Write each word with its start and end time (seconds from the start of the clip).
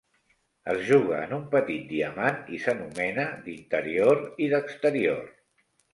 Es 0.71 0.79
juga 0.85 1.19
en 1.25 1.35
un 1.37 1.43
petit 1.51 1.83
diamant 1.91 2.39
i 2.57 2.61
s'anomena 2.63 3.27
d'interior 3.49 4.25
i 4.47 4.49
d'exterior. 4.55 5.25